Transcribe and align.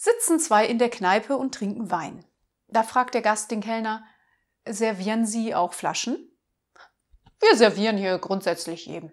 sitzen 0.00 0.40
zwei 0.40 0.64
in 0.64 0.78
der 0.78 0.88
Kneipe 0.88 1.36
und 1.36 1.54
trinken 1.54 1.90
Wein. 1.90 2.24
Da 2.68 2.82
fragt 2.82 3.12
der 3.12 3.20
Gast 3.20 3.50
den 3.50 3.60
Kellner, 3.60 4.02
servieren 4.66 5.26
Sie 5.26 5.54
auch 5.54 5.74
Flaschen? 5.74 6.38
Wir 7.38 7.54
servieren 7.54 7.98
hier 7.98 8.18
grundsätzlich 8.18 8.86
jedem. 8.86 9.12